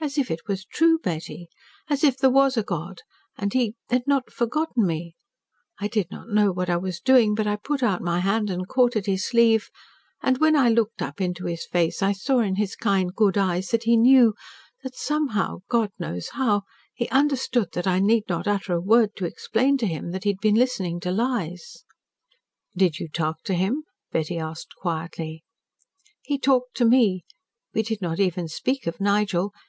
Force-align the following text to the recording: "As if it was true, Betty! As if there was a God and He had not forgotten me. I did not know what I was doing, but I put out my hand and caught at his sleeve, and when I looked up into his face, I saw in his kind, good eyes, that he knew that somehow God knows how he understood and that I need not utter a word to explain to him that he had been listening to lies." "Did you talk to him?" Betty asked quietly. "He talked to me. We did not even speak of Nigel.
"As 0.00 0.18
if 0.18 0.32
it 0.32 0.48
was 0.48 0.64
true, 0.64 0.98
Betty! 0.98 1.48
As 1.88 2.02
if 2.02 2.18
there 2.18 2.28
was 2.28 2.56
a 2.56 2.64
God 2.64 3.02
and 3.38 3.52
He 3.52 3.76
had 3.88 4.04
not 4.04 4.32
forgotten 4.32 4.84
me. 4.84 5.14
I 5.78 5.86
did 5.86 6.10
not 6.10 6.28
know 6.28 6.50
what 6.50 6.68
I 6.68 6.76
was 6.76 6.98
doing, 6.98 7.36
but 7.36 7.46
I 7.46 7.54
put 7.54 7.84
out 7.84 8.02
my 8.02 8.18
hand 8.18 8.50
and 8.50 8.66
caught 8.66 8.96
at 8.96 9.06
his 9.06 9.24
sleeve, 9.24 9.68
and 10.20 10.38
when 10.38 10.56
I 10.56 10.70
looked 10.70 11.02
up 11.02 11.20
into 11.20 11.44
his 11.46 11.66
face, 11.66 12.02
I 12.02 12.10
saw 12.10 12.40
in 12.40 12.56
his 12.56 12.74
kind, 12.74 13.14
good 13.14 13.38
eyes, 13.38 13.68
that 13.68 13.84
he 13.84 13.96
knew 13.96 14.34
that 14.82 14.96
somehow 14.96 15.58
God 15.68 15.90
knows 16.00 16.30
how 16.30 16.62
he 16.92 17.08
understood 17.10 17.68
and 17.72 17.72
that 17.74 17.86
I 17.86 18.00
need 18.00 18.24
not 18.28 18.48
utter 18.48 18.72
a 18.72 18.80
word 18.80 19.14
to 19.18 19.24
explain 19.24 19.78
to 19.78 19.86
him 19.86 20.10
that 20.10 20.24
he 20.24 20.30
had 20.30 20.40
been 20.40 20.56
listening 20.56 20.98
to 20.98 21.12
lies." 21.12 21.84
"Did 22.76 22.98
you 22.98 23.06
talk 23.08 23.44
to 23.44 23.54
him?" 23.54 23.84
Betty 24.10 24.36
asked 24.36 24.74
quietly. 24.74 25.44
"He 26.22 26.40
talked 26.40 26.74
to 26.78 26.84
me. 26.84 27.22
We 27.72 27.84
did 27.84 28.02
not 28.02 28.18
even 28.18 28.48
speak 28.48 28.88
of 28.88 29.00
Nigel. 29.00 29.52